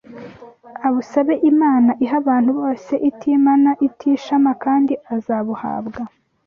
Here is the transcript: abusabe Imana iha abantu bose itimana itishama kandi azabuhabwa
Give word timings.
abusabe 0.87 1.33
Imana 1.51 1.91
iha 2.03 2.15
abantu 2.21 2.51
bose 2.59 2.93
itimana 3.09 3.69
itishama 3.87 4.51
kandi 4.63 4.93
azabuhabwa 5.15 6.01